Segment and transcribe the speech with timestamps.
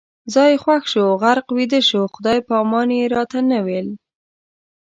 [0.33, 3.89] ځای یې خوښ شو، غرق ویده شو، خدای پامان یې راته نه ویل